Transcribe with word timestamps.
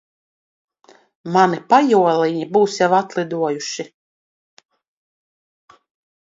Mani 1.35 1.59
pajoliņi 1.73 2.47
būs 2.55 2.79
jau 2.79 2.89
atlidojuši. 3.01 3.87